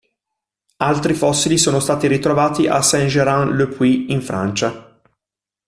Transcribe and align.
Altri 0.77 1.13
fossili 1.13 1.59
sono 1.59 1.79
stati 1.79 2.07
ritrovati 2.07 2.65
a 2.67 2.81
Saint-Gérand-le-Puy, 2.81 4.11
in 4.11 4.23
Francia. 4.23 4.99